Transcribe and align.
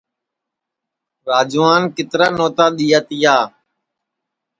راجوان 1.29 1.81
کِترا 1.95 2.27
نوتا 2.37 2.65
دؔیا 2.77 2.99
تیا 3.07 3.35